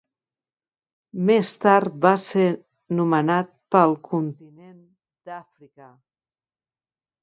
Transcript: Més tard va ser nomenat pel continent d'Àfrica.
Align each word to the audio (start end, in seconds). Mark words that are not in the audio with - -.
Més 1.29 1.51
tard 1.65 1.99
va 2.07 2.15
ser 2.25 2.47
nomenat 3.03 3.55
pel 3.79 3.97
continent 4.13 4.85
d'Àfrica. 4.87 5.97